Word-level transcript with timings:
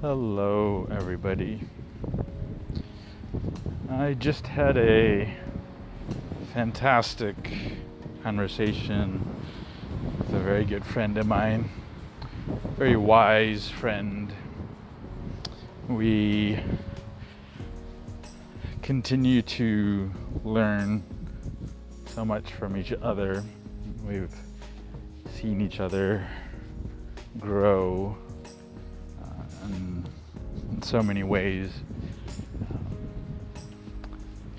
Hello, 0.00 0.86
everybody. 0.92 1.60
I 3.90 4.14
just 4.14 4.46
had 4.46 4.76
a 4.76 5.28
fantastic 6.54 7.34
conversation 8.22 9.20
with 10.20 10.34
a 10.34 10.38
very 10.38 10.64
good 10.64 10.84
friend 10.84 11.18
of 11.18 11.26
mine, 11.26 11.68
very 12.76 12.94
wise 12.94 13.68
friend. 13.68 14.32
We 15.88 16.60
continue 18.82 19.42
to 19.42 20.12
learn 20.44 21.02
so 22.06 22.24
much 22.24 22.52
from 22.52 22.76
each 22.76 22.92
other. 22.92 23.42
We've 24.04 24.32
seen 25.34 25.60
each 25.60 25.80
other 25.80 26.24
grow 27.40 28.16
in, 29.68 30.06
in 30.72 30.82
so 30.82 31.02
many 31.02 31.22
ways 31.22 31.70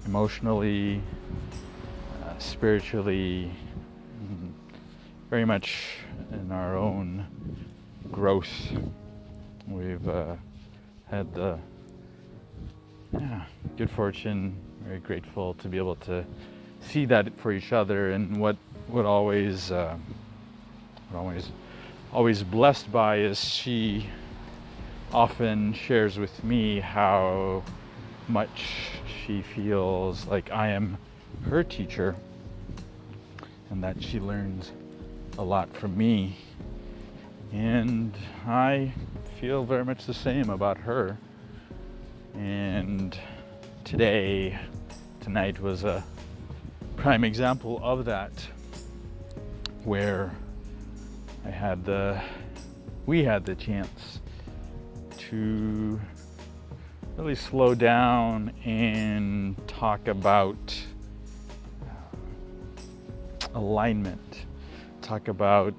emotionally, 0.05 1.01
uh, 2.23 2.37
spiritually, 2.39 3.51
very 5.29 5.45
much 5.45 5.97
in 6.31 6.51
our 6.51 6.75
own 6.75 7.23
growth. 8.11 8.49
We've 9.67 10.09
uh, 10.09 10.35
had 11.05 11.31
the 11.35 11.59
yeah, 13.13 13.43
good 13.77 13.91
fortune, 13.91 14.55
very 14.83 14.99
grateful 14.99 15.53
to 15.55 15.67
be 15.67 15.77
able 15.77 15.95
to 15.97 16.25
see 16.81 17.05
that 17.05 17.39
for 17.39 17.51
each 17.51 17.71
other 17.71 18.11
and 18.11 18.39
what 18.39 18.55
what 18.87 19.05
always 19.05 19.71
uh, 19.71 19.95
what 21.11 21.19
always 21.19 21.51
always 22.11 22.41
blessed 22.41 22.91
by 22.91 23.17
is 23.17 23.43
she 23.43 24.07
often 25.11 25.73
shares 25.73 26.19
with 26.19 26.43
me 26.43 26.79
how 26.79 27.63
much 28.27 28.91
she 29.25 29.41
feels 29.41 30.27
like 30.27 30.51
I 30.51 30.69
am 30.69 30.97
her 31.49 31.63
teacher 31.63 32.15
and 33.71 33.83
that 33.83 34.01
she 34.03 34.19
learns 34.19 34.71
a 35.37 35.43
lot 35.43 35.75
from 35.75 35.97
me. 35.97 36.37
And 37.51 38.15
I 38.45 38.93
feel 39.39 39.63
very 39.63 39.83
much 39.83 40.05
the 40.05 40.13
same 40.13 40.49
about 40.49 40.77
her. 40.77 41.17
And 42.35 43.17
today, 43.83 44.59
tonight 45.21 45.59
was 45.59 45.83
a 45.83 46.03
prime 46.97 47.23
example 47.23 47.79
of 47.81 48.05
that, 48.05 48.31
where 49.83 50.31
I 51.45 51.49
had 51.49 51.83
the, 51.85 52.21
we 53.07 53.23
had 53.23 53.45
the 53.45 53.55
chance 53.55 54.19
to 55.29 55.99
really 57.15 57.35
slow 57.35 57.75
down 57.75 58.51
and 58.65 59.55
talk 59.67 60.07
about 60.07 60.57
uh, 61.83 63.47
alignment, 63.53 64.45
talk 65.03 65.27
about 65.27 65.75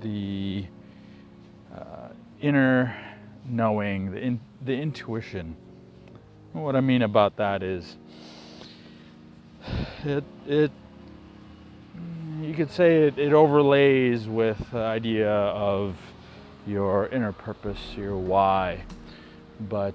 the 0.00 0.64
uh, 1.74 2.08
inner 2.40 2.94
knowing, 3.48 4.12
the, 4.12 4.18
in, 4.18 4.40
the 4.64 4.74
intuition. 4.74 5.56
What 6.52 6.76
I 6.76 6.80
mean 6.80 7.02
about 7.02 7.36
that 7.36 7.64
is, 7.64 7.96
it 10.04 10.24
it 10.46 10.70
you 12.40 12.54
could 12.54 12.70
say 12.70 13.06
it, 13.06 13.18
it 13.18 13.32
overlays 13.32 14.28
with 14.28 14.70
the 14.70 14.78
idea 14.78 15.30
of 15.30 15.96
your 16.66 17.08
inner 17.08 17.32
purpose, 17.32 17.78
your 17.96 18.16
why. 18.16 18.84
But 19.60 19.94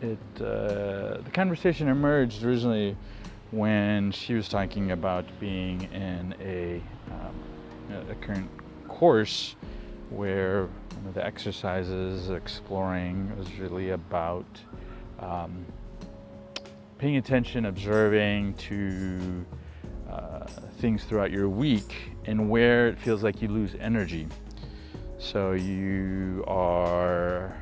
it 0.00 0.18
uh, 0.36 1.18
the 1.22 1.30
conversation 1.32 1.88
emerged 1.88 2.44
originally 2.44 2.96
when 3.50 4.10
she 4.10 4.34
was 4.34 4.48
talking 4.48 4.90
about 4.90 5.24
being 5.38 5.82
in 5.92 6.34
a, 6.40 6.82
um, 7.10 8.10
a 8.10 8.14
current 8.16 8.50
course 8.88 9.54
where 10.10 10.66
one 10.96 11.06
of 11.08 11.14
the 11.14 11.24
exercises 11.24 12.30
exploring 12.30 13.36
was 13.38 13.52
really 13.58 13.90
about 13.90 14.46
um, 15.20 15.64
paying 16.98 17.16
attention, 17.16 17.66
observing 17.66 18.54
to 18.54 19.44
uh, 20.10 20.44
things 20.78 21.04
throughout 21.04 21.30
your 21.30 21.48
week 21.48 22.12
and 22.26 22.50
where 22.50 22.88
it 22.88 22.98
feels 22.98 23.22
like 23.22 23.40
you 23.40 23.48
lose 23.48 23.74
energy. 23.80 24.26
So 25.18 25.52
you 25.52 26.44
are 26.46 27.56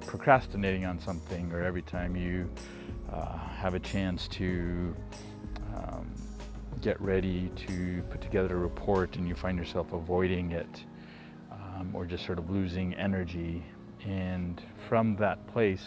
procrastinating 0.00 0.86
on 0.86 0.98
something, 0.98 1.52
or 1.52 1.62
every 1.62 1.82
time 1.82 2.16
you 2.16 2.50
uh, 3.12 3.36
have 3.36 3.74
a 3.74 3.80
chance 3.80 4.26
to 4.28 4.96
um, 5.76 6.10
get 6.80 6.98
ready 7.02 7.50
to 7.56 8.02
put 8.10 8.22
together 8.22 8.56
a 8.56 8.58
report 8.58 9.16
and 9.16 9.28
you 9.28 9.34
find 9.34 9.58
yourself 9.58 9.92
avoiding 9.92 10.52
it, 10.52 10.84
um, 11.52 11.94
or 11.94 12.06
just 12.06 12.24
sort 12.24 12.38
of 12.38 12.48
losing 12.48 12.94
energy. 12.94 13.62
And 14.06 14.60
from 14.88 15.14
that 15.16 15.46
place, 15.46 15.84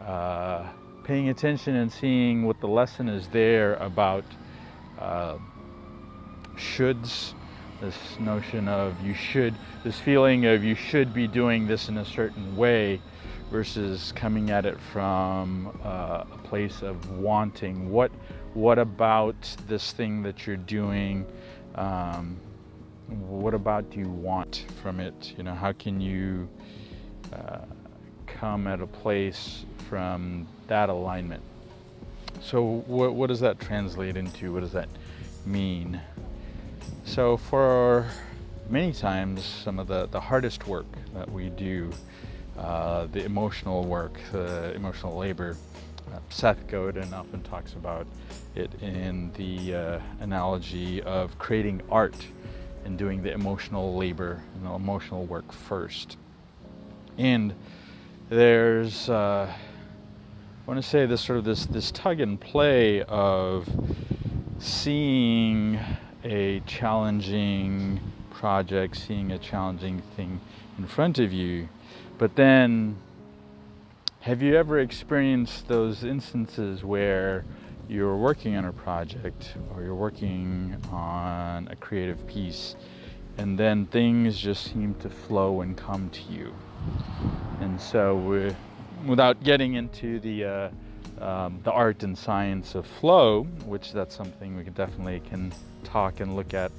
uh, 0.00 0.70
paying 1.04 1.28
attention 1.28 1.76
and 1.76 1.92
seeing 1.92 2.46
what 2.46 2.60
the 2.60 2.68
lesson 2.68 3.10
is 3.10 3.28
there 3.28 3.74
about 3.74 4.24
uh, 4.98 5.36
shoulds 6.56 7.34
this 7.80 7.96
notion 8.18 8.68
of 8.68 9.00
you 9.02 9.14
should, 9.14 9.54
this 9.82 9.98
feeling 9.98 10.46
of 10.46 10.64
you 10.64 10.74
should 10.74 11.12
be 11.12 11.26
doing 11.26 11.66
this 11.66 11.88
in 11.88 11.98
a 11.98 12.04
certain 12.04 12.56
way 12.56 13.00
versus 13.50 14.12
coming 14.16 14.50
at 14.50 14.66
it 14.66 14.78
from 14.92 15.78
uh, 15.84 16.24
a 16.32 16.38
place 16.44 16.82
of 16.82 17.10
wanting. 17.18 17.90
What, 17.90 18.10
what 18.54 18.78
about 18.78 19.36
this 19.66 19.92
thing 19.92 20.22
that 20.22 20.46
you're 20.46 20.56
doing? 20.56 21.26
Um, 21.74 22.38
what 23.08 23.54
about 23.54 23.90
do 23.90 24.00
you 24.00 24.08
want 24.08 24.66
from 24.82 25.00
it? 25.00 25.34
You 25.36 25.44
know, 25.44 25.54
how 25.54 25.72
can 25.72 26.00
you 26.00 26.48
uh, 27.32 27.58
come 28.26 28.66
at 28.66 28.80
a 28.80 28.86
place 28.86 29.64
from 29.88 30.46
that 30.68 30.88
alignment? 30.88 31.42
So, 32.40 32.82
what, 32.86 33.14
what 33.14 33.28
does 33.28 33.40
that 33.40 33.60
translate 33.60 34.16
into? 34.16 34.52
What 34.52 34.60
does 34.60 34.72
that 34.72 34.88
mean? 35.46 36.00
So, 37.14 37.36
for 37.36 38.08
many 38.68 38.92
times, 38.92 39.44
some 39.44 39.78
of 39.78 39.86
the, 39.86 40.08
the 40.08 40.18
hardest 40.18 40.66
work 40.66 40.86
that 41.14 41.30
we 41.30 41.48
do, 41.48 41.92
uh, 42.58 43.06
the 43.06 43.24
emotional 43.24 43.84
work, 43.84 44.18
the 44.32 44.74
emotional 44.74 45.16
labor, 45.16 45.56
uh, 46.12 46.18
Seth 46.28 46.66
Godin 46.66 47.14
often 47.14 47.40
talks 47.42 47.74
about 47.74 48.08
it 48.56 48.68
in 48.82 49.30
the 49.34 49.76
uh, 49.76 50.00
analogy 50.18 51.02
of 51.02 51.38
creating 51.38 51.82
art 51.88 52.16
and 52.84 52.98
doing 52.98 53.22
the 53.22 53.30
emotional 53.30 53.94
labor 53.94 54.42
and 54.56 54.66
the 54.66 54.72
emotional 54.72 55.24
work 55.24 55.52
first. 55.52 56.16
And 57.16 57.54
there's, 58.28 59.08
uh, 59.08 59.52
I 59.52 60.68
want 60.68 60.82
to 60.82 60.88
say 60.88 61.06
this 61.06 61.20
sort 61.20 61.38
of 61.38 61.44
this 61.44 61.64
this 61.66 61.92
tug 61.92 62.18
and 62.18 62.40
play 62.40 63.04
of 63.04 63.68
seeing 64.58 65.78
a 66.24 66.60
challenging 66.60 68.00
project, 68.30 68.96
seeing 68.96 69.30
a 69.32 69.38
challenging 69.38 70.02
thing 70.16 70.40
in 70.78 70.86
front 70.86 71.18
of 71.18 71.32
you. 71.32 71.68
But 72.18 72.34
then, 72.34 72.96
have 74.20 74.40
you 74.40 74.56
ever 74.56 74.78
experienced 74.80 75.68
those 75.68 76.02
instances 76.02 76.82
where 76.82 77.44
you're 77.88 78.16
working 78.16 78.56
on 78.56 78.64
a 78.64 78.72
project 78.72 79.54
or 79.74 79.82
you're 79.82 79.94
working 79.94 80.76
on 80.90 81.68
a 81.68 81.76
creative 81.76 82.26
piece 82.26 82.76
and 83.36 83.58
then 83.58 83.84
things 83.86 84.38
just 84.38 84.72
seem 84.72 84.94
to 84.94 85.10
flow 85.10 85.60
and 85.60 85.76
come 85.76 86.08
to 86.10 86.22
you? 86.32 86.54
And 87.60 87.78
so, 87.78 88.54
without 89.06 89.42
getting 89.42 89.74
into 89.74 90.18
the 90.20 90.44
uh, 90.44 90.68
um, 91.20 91.60
the 91.62 91.72
art 91.72 92.02
and 92.02 92.16
science 92.16 92.74
of 92.74 92.86
flow, 92.86 93.44
which 93.64 93.92
that's 93.92 94.14
something 94.14 94.56
we 94.56 94.64
can 94.64 94.72
definitely 94.72 95.20
can 95.20 95.52
talk 95.84 96.20
and 96.20 96.34
look 96.36 96.54
at 96.54 96.72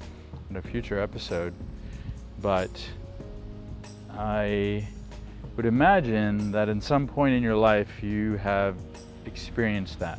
in 0.50 0.56
a 0.56 0.62
future 0.62 1.00
episode. 1.00 1.54
But 2.40 2.88
I 4.10 4.86
would 5.56 5.66
imagine 5.66 6.52
that 6.52 6.68
in 6.68 6.80
some 6.80 7.06
point 7.06 7.34
in 7.34 7.42
your 7.42 7.56
life 7.56 8.02
you 8.02 8.36
have 8.36 8.76
experienced 9.24 9.98
that, 10.00 10.18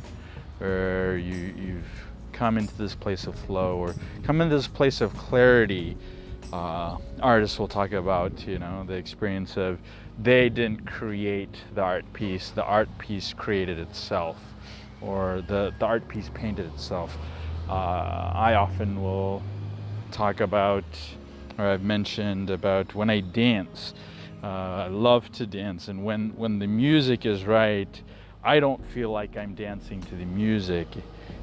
where 0.58 1.16
you, 1.16 1.54
you've 1.56 2.06
come 2.32 2.58
into 2.58 2.76
this 2.76 2.94
place 2.94 3.26
of 3.26 3.34
flow 3.34 3.78
or 3.78 3.94
come 4.22 4.40
into 4.40 4.54
this 4.54 4.68
place 4.68 5.00
of 5.00 5.16
clarity. 5.16 5.96
Uh, 6.52 6.96
artists 7.20 7.58
will 7.58 7.68
talk 7.68 7.92
about, 7.92 8.46
you 8.46 8.58
know, 8.58 8.82
the 8.86 8.94
experience 8.94 9.56
of 9.56 9.78
they 10.18 10.48
didn't 10.48 10.86
create 10.86 11.56
the 11.74 11.82
art 11.82 12.12
piece, 12.12 12.50
the 12.50 12.64
art 12.64 12.88
piece 12.98 13.32
created 13.32 13.78
itself, 13.78 14.54
or 15.00 15.42
the, 15.46 15.72
the 15.78 15.86
art 15.86 16.08
piece 16.08 16.28
painted 16.34 16.66
itself. 16.66 17.18
Uh, 17.68 17.72
I 18.34 18.54
often 18.54 19.00
will 19.00 19.42
talk 20.10 20.40
about, 20.40 20.84
or 21.58 21.66
I've 21.66 21.82
mentioned 21.82 22.50
about 22.50 22.94
when 22.94 23.10
I 23.10 23.20
dance, 23.20 23.94
Uh, 24.40 24.86
I 24.86 24.88
love 24.88 25.32
to 25.32 25.46
dance, 25.46 25.88
and 25.88 26.04
when 26.04 26.30
when 26.36 26.60
the 26.60 26.66
music 26.68 27.26
is 27.26 27.44
right, 27.44 28.02
I 28.44 28.60
don't 28.60 28.84
feel 28.86 29.10
like 29.10 29.36
I'm 29.36 29.54
dancing 29.54 30.04
to 30.04 30.14
the 30.14 30.24
music. 30.24 30.86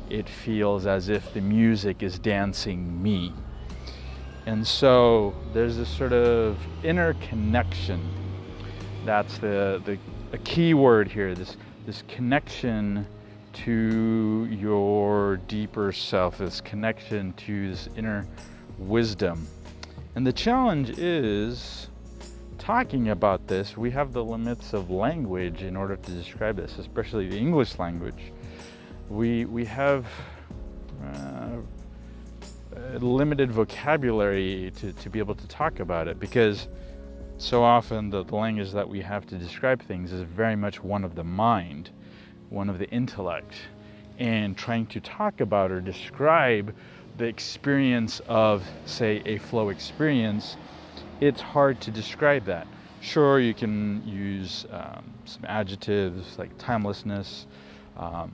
It 0.10 0.30
feels 0.30 0.86
as 0.86 1.10
if 1.10 1.33
the 1.33 1.42
music 1.42 2.01
is 2.01 2.19
dancing 2.19 3.04
me. 3.04 3.33
And 4.45 4.66
so 4.66 5.36
there's 5.54 5.75
this 5.75 5.89
sort 5.89 6.13
of 6.13 6.57
inner 6.83 7.13
connection. 7.16 8.25
That's 9.06 9.38
the, 9.38 9.81
the 9.86 10.00
a 10.34 10.38
key 10.40 10.74
word 10.74 11.07
here. 11.07 11.36
This 11.36 11.57
this 11.86 12.04
connection 12.07 13.06
to 13.54 14.48
your 14.50 15.38
deeper 15.48 15.92
self, 15.92 16.40
this 16.40 16.60
connection 16.60 17.31
to 17.34 17.69
this 17.69 17.88
inner 17.96 18.28
wisdom. 18.80 19.48
And 20.16 20.25
the 20.25 20.34
challenge 20.34 20.98
is 20.98 21.88
talking 22.57 23.10
about 23.10 23.48
this, 23.48 23.78
we 23.78 23.92
have 23.92 24.12
the 24.12 24.24
limits 24.24 24.74
of 24.74 24.90
language 24.90 25.62
in 25.62 25.75
order 25.75 25.96
to 25.96 26.12
describe 26.12 26.56
this, 26.56 26.80
especially 26.80 27.30
the 27.30 27.38
English 27.38 27.78
language. 27.78 28.34
We, 29.07 29.46
we 29.46 29.66
have 29.66 30.07
uh, 31.04 31.57
limited 32.98 33.52
vocabulary 33.52 34.72
to, 34.78 34.92
to 34.94 35.10
be 35.12 35.19
able 35.19 35.36
to 35.36 35.48
talk 35.48 35.80
about 35.80 36.07
it 36.07 36.19
because 36.19 36.68
so 37.38 37.64
often 37.64 38.10
the, 38.10 38.24
the 38.24 38.36
language 38.36 38.72
that 38.72 38.88
we 38.88 39.02
have 39.02 39.26
to 39.28 39.38
describe 39.38 39.82
things 39.82 40.12
is 40.12 40.22
very 40.22 40.56
much 40.56 40.84
one 40.84 41.04
of 41.04 41.16
the 41.16 41.24
mind, 41.24 41.90
one 42.50 42.70
of 42.70 42.80
the 42.80 42.90
intellect. 42.90 43.54
And 44.18 44.58
trying 44.58 44.86
to 44.88 45.02
talk 45.02 45.42
about 45.42 45.72
or 45.72 45.82
describe 45.82 46.74
the 47.18 47.26
experience 47.26 48.22
of, 48.28 48.66
say, 48.86 49.22
a 49.26 49.38
flow 49.38 49.70
experience, 49.70 50.56
it's 51.20 51.42
hard 51.42 51.82
to 51.82 51.92
describe 51.92 52.46
that. 52.46 52.68
Sure, 53.02 53.40
you 53.40 53.54
can 53.54 54.02
use 54.08 54.66
um, 54.72 55.14
some 55.26 55.44
adjectives 55.46 56.40
like 56.40 56.58
timelessness, 56.58 57.46
um, 57.98 58.34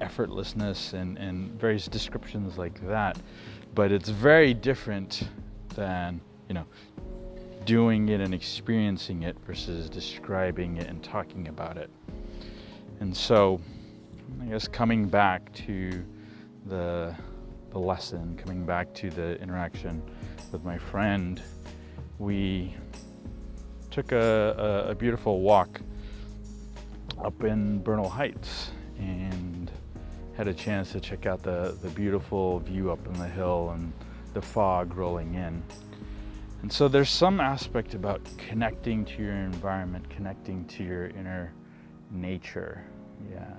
effortlessness, 0.00 0.92
and, 0.92 1.18
and 1.18 1.52
various 1.60 1.86
descriptions 1.86 2.58
like 2.58 2.86
that, 2.86 3.18
but 3.74 3.92
it's 3.92 4.08
very 4.08 4.54
different 4.54 5.28
than, 5.74 6.20
you 6.48 6.54
know, 6.54 6.66
doing 7.64 8.08
it 8.08 8.20
and 8.20 8.34
experiencing 8.34 9.22
it 9.22 9.36
versus 9.46 9.88
describing 9.88 10.76
it 10.78 10.88
and 10.88 11.02
talking 11.02 11.48
about 11.48 11.76
it. 11.76 11.90
And 13.00 13.16
so, 13.16 13.60
I 14.40 14.46
guess 14.46 14.68
coming 14.68 15.08
back 15.08 15.52
to 15.66 16.04
the 16.66 17.14
the 17.70 17.78
lesson, 17.78 18.36
coming 18.36 18.64
back 18.64 18.92
to 18.94 19.10
the 19.10 19.40
interaction 19.40 20.02
with 20.50 20.64
my 20.64 20.76
friend, 20.76 21.40
we 22.18 22.74
took 23.90 24.12
a, 24.12 24.84
a, 24.86 24.90
a 24.90 24.94
beautiful 24.94 25.40
walk 25.40 25.80
up 27.22 27.44
in 27.44 27.80
Bernal 27.82 28.08
Heights 28.08 28.72
and 28.98 29.70
had 30.36 30.48
a 30.48 30.54
chance 30.54 30.92
to 30.92 31.00
check 31.00 31.26
out 31.26 31.42
the, 31.42 31.76
the 31.82 31.88
beautiful 31.90 32.60
view 32.60 32.90
up 32.90 33.06
on 33.06 33.14
the 33.14 33.28
hill 33.28 33.70
and 33.74 33.92
the 34.34 34.42
fog 34.42 34.94
rolling 34.94 35.34
in. 35.34 35.62
And 36.62 36.72
so 36.72 36.88
there's 36.88 37.10
some 37.10 37.40
aspect 37.40 37.94
about 37.94 38.20
connecting 38.36 39.04
to 39.06 39.22
your 39.22 39.34
environment, 39.34 40.08
connecting 40.10 40.66
to 40.66 40.84
your 40.84 41.06
inner 41.06 41.52
nature. 42.10 42.84
Yeah, 43.30 43.54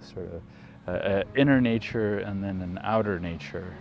sort 0.00 0.32
of 0.32 0.42
uh, 0.88 0.90
uh, 0.90 1.22
inner 1.36 1.60
nature 1.60 2.18
and 2.18 2.42
then 2.42 2.60
an 2.62 2.80
outer 2.82 3.20
nature. 3.20 3.76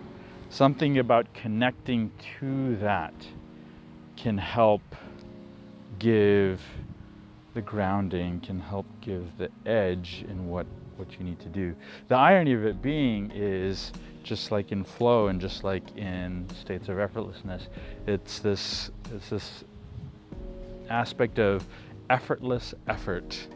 Something 0.49 0.97
about 0.99 1.33
connecting 1.33 2.11
to 2.39 2.75
that 2.77 3.13
can 4.17 4.37
help 4.37 4.81
give 5.97 6.61
the 7.53 7.61
grounding, 7.61 8.39
can 8.41 8.59
help 8.59 8.85
give 9.01 9.37
the 9.37 9.49
edge 9.65 10.25
in 10.27 10.47
what, 10.47 10.65
what 10.99 11.17
you 11.17 11.25
need 11.25 11.39
to 11.39 11.49
do. 11.49 11.75
The 12.09 12.15
irony 12.15 12.53
of 12.53 12.65
it 12.65 12.81
being 12.81 13.31
is 13.33 13.91
just 14.23 14.51
like 14.51 14.71
in 14.71 14.83
flow 14.83 15.27
and 15.27 15.39
just 15.39 15.63
like 15.63 15.97
in 15.97 16.45
states 16.49 16.89
of 16.89 16.97
effortlessness, 16.97 17.67
it's 18.05 18.39
this 18.39 18.91
it's 19.13 19.29
this 19.29 19.63
aspect 20.89 21.39
of 21.39 21.65
effortless 22.09 22.73
effort 22.87 23.47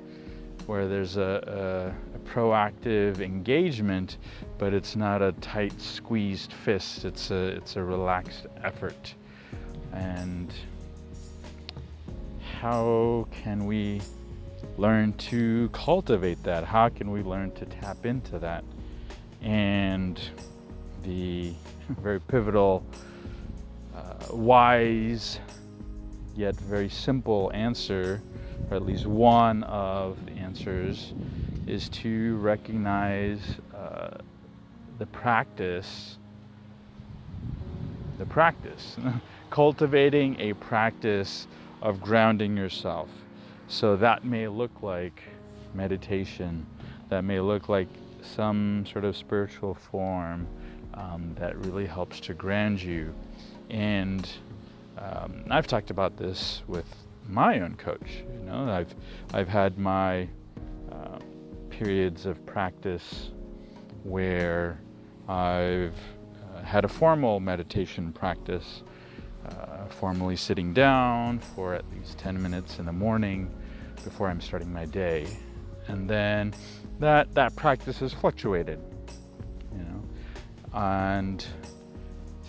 where 0.68 0.88
there's 0.88 1.18
a, 1.18 1.94
a, 2.14 2.16
a, 2.16 2.20
proactive 2.20 3.20
engagement, 3.20 4.18
but 4.58 4.74
it's 4.74 4.96
not 4.96 5.22
a 5.22 5.34
tight 5.34 5.80
squeezed 5.82 6.54
fist. 6.54 7.04
It's 7.04 7.32
a 7.32 7.48
it's 7.48 7.76
a 7.76 7.84
relaxed 7.84 8.48
effort. 8.64 9.14
And 9.92 10.54
how 12.62 13.28
can 13.32 13.66
we 13.66 14.02
learn 14.78 15.14
to 15.14 15.70
cultivate 15.70 16.44
that? 16.44 16.64
How 16.64 16.90
can 16.90 17.12
we 17.12 17.22
learn 17.22 17.52
to 17.52 17.66
tap 17.66 18.06
into 18.06 18.40
that? 18.40 18.64
And 19.42 20.20
the 21.04 21.54
very 22.02 22.20
pivotal, 22.20 22.86
uh, 23.96 24.36
wise, 24.36 25.40
yet 26.36 26.56
very 26.56 26.90
simple 26.90 27.52
answer, 27.54 28.22
or 28.70 28.78
at 28.78 28.84
least 28.84 29.06
one 29.06 29.64
of 29.64 30.18
the 30.26 30.32
answers, 30.34 31.14
is 31.68 31.90
to 31.90 32.38
recognize 32.38 33.42
uh, 33.76 34.18
the 34.98 35.06
practice, 35.08 36.18
the 38.18 38.26
practice, 38.26 38.98
cultivating 39.50 40.40
a 40.40 40.54
practice 40.54 41.48
of 41.82 42.02
grounding 42.02 42.58
yourself. 42.58 43.10
So 43.74 43.96
that 43.96 44.24
may 44.24 44.48
look 44.48 44.84
like 44.84 45.24
meditation, 45.74 46.64
that 47.10 47.24
may 47.24 47.40
look 47.40 47.70
like 47.70 47.88
some 48.22 48.86
sort 48.86 49.04
of 49.04 49.18
spiritual 49.18 49.74
form 49.74 50.46
um, 50.94 51.36
that 51.40 51.58
really 51.58 51.88
helps 51.88 52.20
to 52.20 52.36
ground 52.36 52.80
you. 52.80 53.16
And 53.72 54.30
um, 55.00 55.46
I've 55.50 55.66
talked 55.66 55.90
about 55.90 56.18
this 56.18 56.62
with 56.68 56.86
my 57.28 57.62
own 57.62 57.74
coach. 57.74 58.24
You 58.32 58.46
know, 58.46 58.70
I've 58.70 58.94
I've 59.34 59.48
had 59.48 59.80
my 59.80 60.28
uh, 60.92 61.18
periods 61.72 62.28
of 62.28 62.46
practice 62.46 63.32
where 64.04 64.80
I've 65.28 65.98
uh, 66.56 66.62
had 66.62 66.86
a 66.86 66.90
formal 66.90 67.40
meditation 67.40 68.14
practice, 68.14 68.84
uh, 69.48 69.88
formally 69.88 70.36
sitting 70.36 70.76
down 70.76 71.40
for 71.40 71.74
at 71.74 71.86
least 71.92 72.20
10 72.20 72.40
minutes 72.40 72.78
in 72.78 72.86
the 72.86 72.94
morning 72.94 73.50
before 74.04 74.30
I'm 74.30 74.42
starting 74.42 74.72
my 74.72 74.86
day, 74.86 75.28
and 75.88 76.10
then 76.10 76.54
that 77.00 77.34
that 77.34 77.56
practice 77.56 78.00
has 78.00 78.14
fluctuated 78.14 78.80
you 79.72 79.84
know, 79.84 80.04
and 80.74 81.46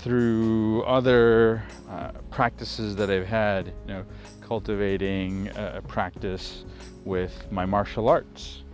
through 0.04 0.82
other 0.82 1.64
uh, 1.88 2.10
practices 2.30 2.94
that 2.96 3.10
I've 3.10 3.26
had, 3.26 3.68
you 3.68 3.94
know, 3.94 4.04
cultivating 4.42 5.48
a, 5.56 5.80
practice 5.80 6.66
with 7.04 7.50
my 7.50 7.64
martial 7.64 8.08
arts. 8.08 8.64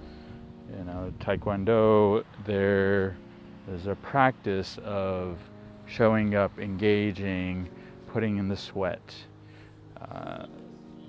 You 0.76 0.84
know, 0.84 1.12
Taekwondo, 1.20 2.24
there 2.44 3.16
is 3.72 3.86
a 3.86 3.94
practice 3.94 4.78
of 4.84 5.38
showing 5.86 6.34
up, 6.34 6.58
engaging, 6.58 7.68
putting 8.12 8.38
in 8.38 8.48
the 8.48 8.56
sweat. 8.56 9.14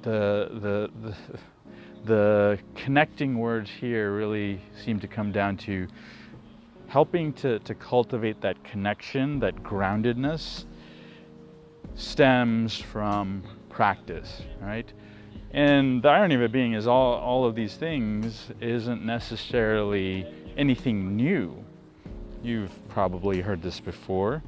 The, 0.02 0.50
the, 0.54 0.90
the, 1.02 1.16
the 2.06 2.60
connecting 2.76 3.38
words 3.38 3.70
here 3.70 4.16
really 4.16 4.60
seem 4.84 5.00
to 5.00 5.08
come 5.08 5.32
down 5.32 5.58
to 5.58 5.88
helping 6.88 7.32
to, 7.34 7.60
to 7.60 7.76
cultivate 7.76 8.42
that 8.42 8.64
connection, 8.64 9.40
that 9.40 9.56
groundedness, 9.64 10.66
stems 11.96 12.80
from 12.80 13.44
practice, 13.70 14.42
right? 14.62 14.92
And 15.52 16.02
the 16.02 16.10
irony 16.10 16.36
of 16.36 16.42
it 16.42 16.52
being 16.52 16.74
is 16.74 16.88
all, 16.88 17.14
all 17.16 17.46
of 17.46 17.56
these 17.56 17.76
things 17.76 18.52
isn't 18.60 19.06
necessarily 19.06 20.26
anything 20.58 21.16
new. 21.16 21.64
You've 22.42 22.72
probably 22.90 23.42
heard 23.42 23.62
this 23.62 23.80
before. 23.80 24.42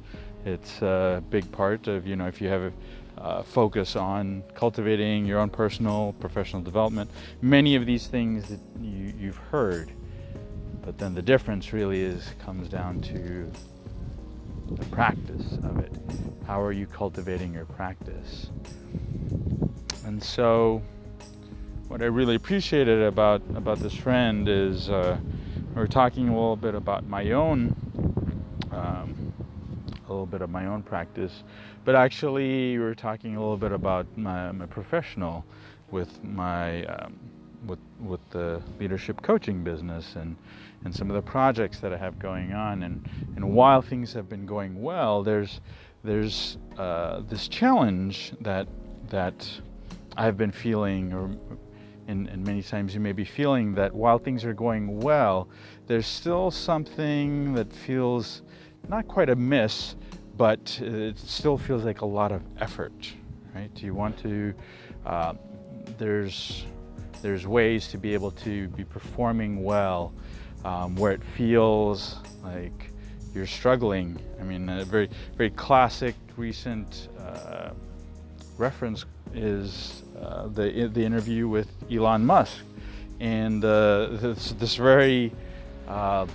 It's 0.44 0.82
a 0.82 1.22
big 1.30 1.50
part 1.52 1.86
of, 1.86 2.06
you 2.06 2.16
know, 2.16 2.26
if 2.26 2.40
you 2.40 2.48
have 2.48 2.62
a 2.62 2.72
uh, 3.18 3.42
focus 3.42 3.96
on 3.96 4.42
cultivating 4.54 5.24
your 5.24 5.38
own 5.38 5.50
personal, 5.50 6.14
professional 6.20 6.62
development, 6.62 7.10
many 7.40 7.74
of 7.74 7.86
these 7.86 8.06
things 8.06 8.48
that 8.48 8.60
you, 8.80 9.12
you've 9.18 9.36
heard. 9.36 9.90
But 10.82 10.98
then 10.98 11.14
the 11.14 11.22
difference 11.22 11.72
really 11.72 12.02
is 12.02 12.34
comes 12.44 12.68
down 12.68 13.00
to 13.02 13.50
the 14.70 14.84
practice 14.86 15.58
of 15.62 15.78
it. 15.78 15.92
How 16.46 16.60
are 16.60 16.72
you 16.72 16.86
cultivating 16.86 17.54
your 17.54 17.64
practice? 17.64 18.50
And 20.04 20.22
so, 20.22 20.82
what 21.88 22.02
I 22.02 22.06
really 22.06 22.34
appreciated 22.34 23.02
about 23.02 23.40
about 23.54 23.78
this 23.78 23.94
friend 23.94 24.48
is 24.48 24.90
uh, 24.90 25.16
we 25.74 25.80
are 25.80 25.86
talking 25.86 26.28
a 26.28 26.32
little 26.32 26.56
bit 26.56 26.74
about 26.74 27.06
my 27.06 27.30
own 27.30 27.74
um, 28.70 29.23
a 30.06 30.10
little 30.10 30.26
bit 30.26 30.42
of 30.42 30.50
my 30.50 30.66
own 30.66 30.82
practice, 30.82 31.44
but 31.84 31.94
actually 31.94 32.78
we 32.78 32.84
are 32.84 32.94
talking 32.94 33.36
a 33.36 33.40
little 33.40 33.56
bit 33.56 33.72
about 33.72 34.06
my, 34.16 34.52
my 34.52 34.66
professional 34.66 35.44
with 35.90 36.22
my 36.24 36.84
um, 36.84 37.18
with 37.66 37.78
with 38.00 38.20
the 38.30 38.60
leadership 38.78 39.22
coaching 39.22 39.64
business 39.64 40.16
and 40.16 40.36
and 40.84 40.94
some 40.94 41.10
of 41.10 41.16
the 41.16 41.22
projects 41.22 41.80
that 41.80 41.92
I 41.92 41.96
have 41.96 42.18
going 42.18 42.52
on. 42.52 42.82
And 42.82 43.08
and 43.36 43.54
while 43.54 43.82
things 43.82 44.12
have 44.12 44.28
been 44.28 44.46
going 44.46 44.80
well, 44.82 45.22
there's 45.22 45.60
there's 46.02 46.58
uh, 46.78 47.20
this 47.28 47.48
challenge 47.48 48.32
that 48.40 48.68
that 49.08 49.48
I've 50.16 50.36
been 50.36 50.52
feeling 50.52 51.12
or 51.12 51.30
and, 52.06 52.28
and 52.28 52.44
many 52.44 52.62
times 52.62 52.94
you 52.94 53.00
may 53.00 53.12
be 53.12 53.24
feeling 53.24 53.74
that 53.74 53.94
while 53.94 54.18
things 54.18 54.44
are 54.44 54.52
going 54.52 55.00
well, 55.00 55.48
there's 55.86 56.06
still 56.06 56.50
something 56.50 57.54
that 57.54 57.72
feels 57.72 58.42
not 58.88 59.08
quite 59.08 59.30
a 59.30 59.36
miss, 59.36 59.96
but 60.36 60.80
it 60.80 61.18
still 61.18 61.56
feels 61.56 61.84
like 61.84 62.00
a 62.00 62.06
lot 62.06 62.32
of 62.32 62.42
effort, 62.58 63.12
right? 63.54 63.70
You 63.82 63.94
want 63.94 64.18
to, 64.18 64.54
uh, 65.06 65.34
there's, 65.98 66.64
there's 67.22 67.46
ways 67.46 67.88
to 67.88 67.98
be 67.98 68.14
able 68.14 68.30
to 68.32 68.68
be 68.68 68.84
performing 68.84 69.62
well 69.62 70.12
um, 70.64 70.96
where 70.96 71.12
it 71.12 71.22
feels 71.36 72.16
like 72.42 72.90
you're 73.34 73.46
struggling. 73.46 74.18
I 74.40 74.44
mean, 74.44 74.68
a 74.68 74.84
very, 74.84 75.08
very 75.36 75.50
classic 75.50 76.14
recent 76.36 77.08
uh, 77.18 77.70
reference 78.58 79.04
is 79.34 80.02
uh, 80.20 80.46
the 80.48 80.88
the 80.92 81.04
interview 81.04 81.48
with 81.48 81.68
Elon 81.90 82.24
Musk, 82.24 82.58
and 83.20 83.64
uh, 83.64 84.06
this, 84.12 84.52
this 84.52 84.76
very 84.76 85.32
uh, 85.88 86.26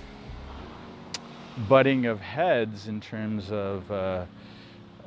butting 1.68 2.06
of 2.06 2.20
heads 2.20 2.88
in 2.88 3.00
terms 3.00 3.50
of 3.50 3.90
uh, 3.90 4.24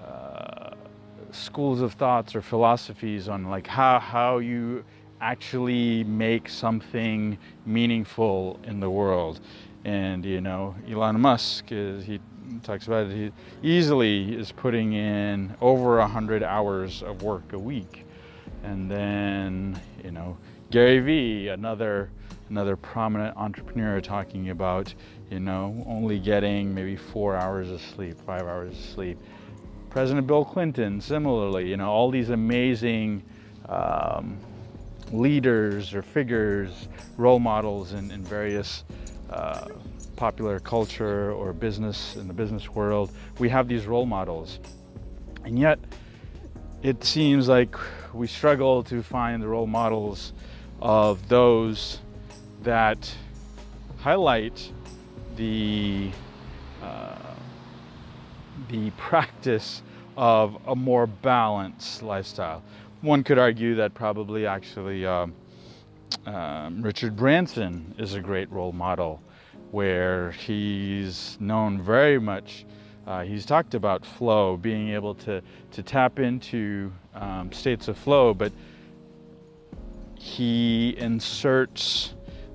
uh, 0.06 0.74
schools 1.32 1.82
of 1.82 1.94
thoughts 1.94 2.36
or 2.36 2.42
philosophies 2.42 3.28
on 3.28 3.46
like 3.46 3.68
how 3.68 4.00
how 4.00 4.38
you 4.38 4.84
actually 5.22 6.04
make 6.04 6.50
something 6.50 7.38
meaningful 7.66 8.60
in 8.66 8.80
the 8.80 8.90
world. 8.90 9.40
And 9.86 10.24
you 10.26 10.42
know, 10.42 10.76
Elon 10.90 11.20
Musk 11.20 11.72
is 11.72 12.06
he 12.06 12.20
talks 12.62 12.88
about 12.88 13.08
it. 13.08 13.16
He 13.16 13.32
easily 13.78 14.36
is 14.36 14.52
putting 14.52 14.94
in 14.94 15.56
over 15.62 16.00
a 16.00 16.08
hundred 16.08 16.44
hours 16.44 17.04
of 17.04 17.24
work 17.24 17.54
a 17.54 17.60
week, 17.60 18.06
and 18.64 18.90
then 18.90 19.80
you 20.04 20.12
know 20.12 20.38
Gary 20.72 21.00
Vee, 21.00 21.48
another 21.50 22.10
another 22.54 22.76
prominent 22.76 23.36
entrepreneur, 23.36 24.00
talking 24.00 24.52
about 24.52 24.94
you 25.32 25.40
know 25.40 25.84
only 25.88 26.20
getting 26.20 26.74
maybe 26.74 26.96
four 26.96 27.36
hours 27.36 27.70
of 27.72 27.82
sleep, 27.82 28.16
five 28.26 28.46
hours 28.46 28.78
of 28.78 28.86
sleep. 28.86 29.18
President 29.90 30.28
Bill 30.28 30.46
Clinton, 30.46 31.02
similarly, 31.02 31.70
you 31.70 31.78
know 31.78 31.90
all 31.90 32.12
these 32.12 32.30
amazing. 32.30 33.24
Um, 33.68 34.38
leaders 35.12 35.94
or 35.94 36.02
figures, 36.02 36.88
role 37.18 37.40
models 37.40 37.94
in, 37.94 38.10
in 38.12 38.24
various 38.24 38.84
uh, 39.30 39.68
popular 40.16 40.60
culture 40.60 41.32
or 41.32 41.54
business 41.54 42.16
in 42.16 42.28
the 42.28 42.34
business 42.34 42.70
world. 42.70 43.12
We 43.40 43.50
have 43.50 43.68
these 43.68 43.86
role 43.86 44.06
models. 44.06 44.60
And 45.46 45.60
yet, 45.60 45.80
it 46.82 47.04
seems 47.04 47.48
like 47.48 47.76
we 48.14 48.28
struggle 48.28 48.84
to 48.84 49.04
find 49.04 49.42
the 49.42 49.48
role 49.48 49.68
models 49.68 50.34
of 50.82 51.28
those 51.30 52.00
that 52.64 53.14
highlight 53.98 54.72
the 55.36 56.10
uh, 56.82 57.16
the 58.70 58.92
practice 58.92 59.82
of 60.16 60.58
a 60.68 60.76
more 60.76 61.08
balanced 61.08 62.04
lifestyle. 62.04 62.64
One 63.02 63.24
could 63.24 63.38
argue 63.38 63.76
that 63.76 63.94
probably 63.94 64.46
actually 64.46 65.06
um, 65.06 65.34
um, 66.26 66.82
Richard 66.82 67.16
Branson 67.16 67.96
is 67.98 68.14
a 68.14 68.22
great 68.22 68.52
role 68.52 68.72
model 68.72 69.22
where 69.72 70.32
he's 70.32 71.38
known 71.40 71.82
very 71.82 72.20
much. 72.20 72.66
Uh, 73.06 73.24
he's 73.24 73.46
talked 73.46 73.74
about 73.74 74.06
flow, 74.06 74.56
being 74.56 74.90
able 74.90 75.16
to, 75.16 75.42
to 75.72 75.84
tap 75.84 76.20
into 76.20 76.92
um, 77.16 77.52
states 77.52 77.88
of 77.88 77.98
flow, 77.98 78.34
but 78.34 78.54
he 80.16 80.96
inserts 80.98 82.14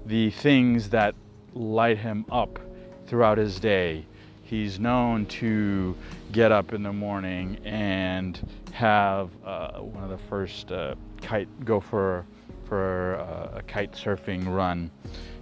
the 0.08 0.30
things 0.30 0.88
that 0.88 1.14
light 1.54 1.98
him 1.98 2.24
up 2.32 2.58
throughout 3.06 3.36
his 3.36 3.60
day. 3.60 4.04
He's 4.42 4.80
known 4.80 5.26
to 5.26 5.94
get 6.32 6.50
up 6.50 6.72
in 6.72 6.82
the 6.82 6.92
morning 6.92 7.58
and 7.64 8.40
have 8.72 9.28
uh, 9.44 9.80
one 9.80 10.02
of 10.02 10.08
the 10.08 10.26
first 10.28 10.72
uh, 10.72 10.94
kite 11.20 11.48
go 11.64 11.78
for 11.78 12.24
for 12.66 13.16
uh, 13.16 13.58
a 13.58 13.62
kite 13.62 13.92
surfing 13.92 14.46
run. 14.46 14.90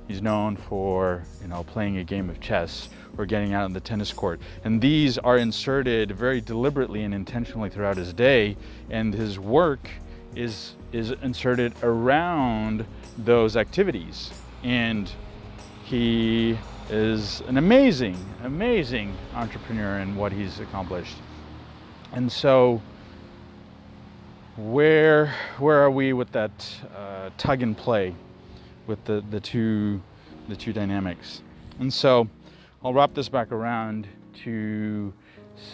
He's 0.09 0.23
known 0.23 0.57
for, 0.57 1.25
you 1.43 1.49
know, 1.49 1.65
playing 1.65 1.99
a 1.99 2.05
game 2.05 2.31
of 2.31 2.41
chess 2.41 2.89
or 3.19 3.27
getting 3.27 3.53
out 3.55 3.65
on 3.65 3.73
the 3.73 3.81
tennis 3.81 4.13
court. 4.13 4.41
And 4.65 4.81
these 4.81 5.19
are 5.19 5.37
inserted 5.37 6.13
very 6.13 6.41
deliberately 6.41 7.03
and 7.03 7.13
intentionally 7.13 7.71
throughout 7.71 7.97
his 7.97 8.13
day, 8.13 8.57
and 8.91 9.15
his 9.15 9.39
work 9.39 9.89
is 10.35 10.75
is 10.93 11.13
inserted 11.23 11.73
around 11.83 12.85
those 13.19 13.57
activities. 13.57 14.33
And 14.67 15.11
he 15.85 16.59
is 16.91 17.41
an 17.49 17.57
amazing, 17.57 18.19
amazing 18.43 19.17
entrepreneur 19.35 20.01
in 20.01 20.17
what 20.17 20.33
he's 20.33 20.61
accomplished. 20.61 21.17
And 22.13 22.31
so 22.31 22.83
where 24.57 25.35
where 25.59 25.79
are 25.83 25.91
we 25.91 26.13
with 26.13 26.33
that 26.33 26.77
uh, 26.95 27.31
tug 27.39 27.63
and 27.63 27.77
play? 27.77 28.15
with 28.87 29.05
the, 29.05 29.25
the 29.31 29.41
two 29.41 30.01
the 30.49 30.57
two 30.57 30.73
dynamics. 30.73 31.43
And 31.81 31.93
so 31.93 32.29
I'll 32.85 32.95
wrap 32.95 33.15
this 33.15 33.29
back 33.29 33.51
around 33.51 34.07
to 34.45 35.13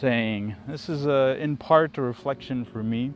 saying 0.00 0.56
this 0.66 0.88
is 0.88 1.06
a, 1.06 1.37
in 1.38 1.56
part 1.56 1.99
a 1.99 2.02
reflection 2.02 2.64
for 2.64 2.82
me, 2.82 3.12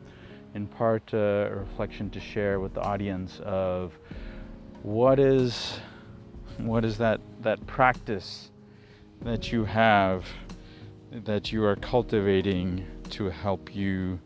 in 0.55 0.67
part 0.67 1.15
a 1.15 1.51
reflection 1.55 2.11
to 2.11 2.21
share 2.21 2.61
with 2.61 2.75
the 2.75 2.83
audience 2.83 3.41
of 3.43 3.93
what 4.87 5.19
is 5.19 5.81
what 6.59 6.85
is 6.85 6.97
that 6.97 7.21
that 7.41 7.67
practice 7.67 8.53
that 9.23 9.51
you 9.51 9.65
have 9.65 10.25
that 11.11 11.51
you 11.51 11.65
are 11.65 11.75
cultivating 11.75 12.87
to 13.11 13.29
help 13.29 13.75
you 13.75 14.17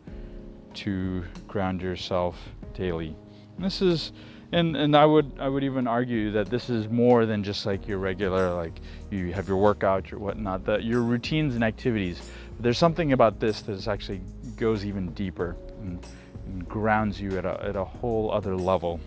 to 0.75 1.23
ground 1.47 1.81
yourself 1.81 2.37
daily. 2.75 3.15
This 3.57 3.81
is 3.81 4.11
and 4.51 4.77
and 4.77 4.95
I 4.95 5.03
would 5.03 5.31
I 5.39 5.49
would 5.49 5.63
even 5.63 5.87
argue 5.87 6.29
that 6.33 6.51
this 6.51 6.69
is 6.69 6.87
more 6.89 7.25
than 7.25 7.43
just 7.43 7.65
like 7.65 7.87
your 7.87 7.97
regular 7.97 8.53
like 8.53 8.81
you 9.09 9.33
have 9.33 9.47
your 9.47 9.57
workout 9.57 10.13
or 10.13 10.19
whatnot. 10.19 10.63
That 10.65 10.83
your 10.83 11.01
routines 11.01 11.55
and 11.55 11.63
activities. 11.63 12.21
There's 12.59 12.77
something 12.77 13.13
about 13.13 13.39
this 13.39 13.63
that 13.63 13.87
actually 13.87 14.21
goes 14.57 14.85
even 14.85 15.11
deeper 15.13 15.55
and, 15.81 16.05
and 16.45 16.69
grounds 16.69 17.19
you 17.19 17.35
at 17.39 17.45
a 17.45 17.63
at 17.63 17.75
a 17.75 17.83
whole 17.83 18.29
other 18.31 18.55
level. 18.55 18.99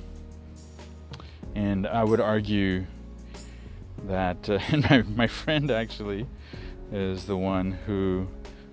And 1.54 1.86
I 1.86 2.04
would 2.04 2.20
argue 2.20 2.84
that 4.06 4.48
uh, 4.48 4.58
my 4.90 5.02
my 5.14 5.26
friend 5.26 5.70
actually 5.70 6.26
is 6.92 7.24
the 7.26 7.36
one 7.36 7.72
who 7.72 8.26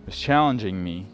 was 0.06 0.18
challenging 0.18 0.84
me, 0.84 1.08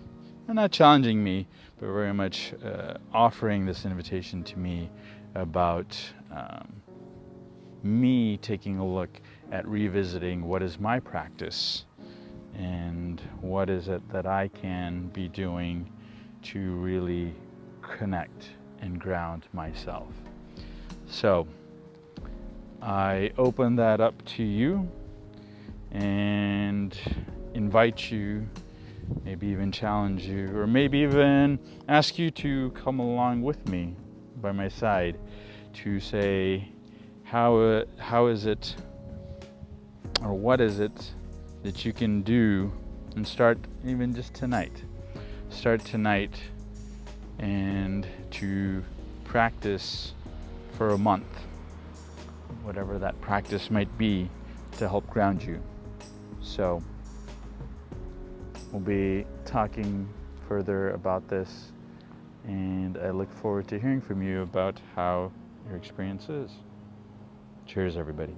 and 0.48 0.56
not 0.56 0.72
challenging 0.72 1.24
me, 1.24 1.48
but 1.80 1.88
very 1.88 2.14
much 2.14 2.54
uh, 2.66 2.96
offering 3.14 3.66
this 3.66 3.86
invitation 3.86 4.44
to 4.44 4.60
me 4.60 4.90
about 5.36 5.98
um, 6.32 6.82
me 7.84 8.38
taking 8.38 8.80
a 8.80 8.86
look 8.86 9.22
at 9.52 9.68
revisiting 9.68 10.46
what 10.46 10.64
is 10.64 10.80
my 10.80 11.00
practice 11.00 11.86
and 12.56 13.22
what 13.40 13.70
is 13.70 13.88
it 13.88 14.08
that 14.10 14.26
I 14.26 14.48
can 14.50 15.08
be 15.10 15.28
doing 15.28 15.92
to 16.44 16.76
really 16.78 17.34
connect 17.82 18.50
and 18.82 19.00
ground 19.00 19.46
myself. 19.54 20.12
So 21.08 21.48
I 22.82 23.32
open 23.38 23.76
that 23.78 24.00
up 24.00 24.24
to 24.26 24.44
you 24.44 24.90
and 25.92 26.98
invite 27.54 28.12
you, 28.12 28.48
maybe 29.24 29.48
even 29.48 29.72
challenge 29.72 30.26
you, 30.26 30.56
or 30.56 30.68
maybe 30.68 31.00
even 31.00 31.60
ask 31.88 32.20
you 32.20 32.30
to 32.32 32.72
come 32.72 33.00
along 33.00 33.42
with 33.42 33.68
me 33.68 33.96
by 34.42 34.52
my 34.52 34.68
side 34.68 35.18
to 35.74 36.00
say 36.00 36.70
how 37.24 37.84
how 37.98 38.28
is 38.28 38.46
it 38.46 38.76
or 40.24 40.34
what 40.34 40.62
is 40.62 40.80
it 40.80 41.12
that 41.64 41.84
you 41.84 41.94
can 41.94 42.22
do 42.22 42.72
and 43.16 43.28
start 43.28 43.58
even 43.84 44.14
just 44.14 44.34
tonight. 44.34 44.84
Start 45.50 45.84
tonight 45.84 46.40
and 47.40 48.08
to 48.32 48.84
practice 49.24 50.14
for 50.78 50.90
a 50.90 50.98
month 50.98 51.47
whatever 52.68 53.00
that 53.00 53.20
practice 53.22 53.72
might 53.72 53.98
be 53.98 54.30
to 54.78 54.88
help 54.88 55.10
ground 55.10 55.42
you 55.42 55.60
so 56.42 56.84
we'll 58.72 58.82
be 58.82 59.26
talking 59.46 60.08
further 60.48 60.92
about 60.92 61.28
this, 61.28 61.72
and 62.46 62.98
I 62.98 63.12
look 63.12 63.32
forward 63.32 63.68
to 63.70 63.80
hearing 63.80 64.02
from 64.02 64.22
you 64.22 64.42
about 64.42 64.80
how 64.96 65.32
your 65.68 65.78
experience 65.78 66.30
is. 66.30 66.52
Cheers, 67.66 67.98
everybody. 67.98 68.34